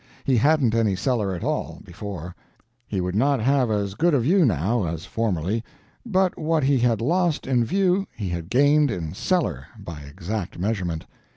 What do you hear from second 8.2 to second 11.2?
had gained in cellar, by exact measurement.